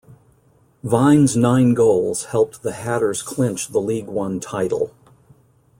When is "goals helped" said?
1.75-2.63